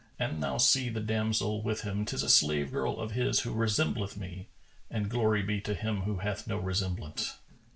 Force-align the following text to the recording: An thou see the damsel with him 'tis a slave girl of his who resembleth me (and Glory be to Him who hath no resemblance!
An 0.17 0.39
thou 0.39 0.57
see 0.57 0.89
the 0.89 0.99
damsel 0.99 1.61
with 1.61 1.81
him 1.81 2.05
'tis 2.05 2.23
a 2.23 2.29
slave 2.29 2.71
girl 2.71 2.97
of 2.99 3.11
his 3.11 3.41
who 3.41 3.53
resembleth 3.53 4.17
me 4.17 4.47
(and 4.89 5.11
Glory 5.11 5.43
be 5.43 5.61
to 5.61 5.75
Him 5.75 6.01
who 6.01 6.17
hath 6.17 6.47
no 6.47 6.57
resemblance! 6.57 7.37